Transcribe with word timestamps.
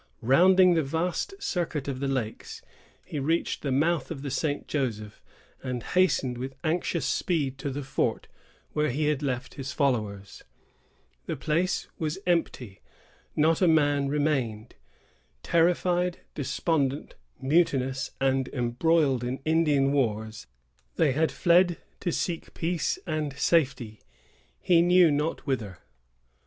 Rounding 0.23 0.73
the 0.73 0.81
vast 0.81 1.35
circuit 1.39 1.87
of 1.87 1.99
the 1.99 2.07
lakes, 2.07 2.63
he 3.05 3.19
reached 3.19 3.61
the 3.61 3.71
mouth 3.71 4.09
of 4.09 4.23
the 4.23 4.31
St. 4.31 4.67
Joseph, 4.67 5.21
and 5.61 5.83
hastened 5.83 6.39
with 6.39 6.55
anxious 6.63 7.05
speed 7.05 7.59
to 7.59 7.69
the 7.69 7.83
fort 7.83 8.27
where 8.73 8.89
he 8.89 9.09
had 9.09 9.21
left 9.21 9.53
his 9.53 9.71
followers. 9.71 10.43
The 11.27 11.35
place 11.35 11.87
was 11.99 12.17
empty. 12.25 12.81
Not 13.35 13.61
a 13.61 13.67
man 13.67 14.07
remained. 14.07 14.73
Terrified, 15.43 16.21
despondent, 16.33 17.13
mutinous, 17.39 18.09
and 18.19 18.47
embroiled 18.47 19.23
in 19.23 19.37
Indian 19.45 19.91
wars, 19.91 20.47
they 20.95 21.11
had 21.11 21.31
fled 21.31 21.77
to 21.99 22.11
seek 22.11 22.55
peace 22.55 22.97
and 23.05 23.37
safety, 23.37 24.01
he 24.59 24.81
knew 24.81 25.11
not 25.11 25.45
whither. 25.45 25.77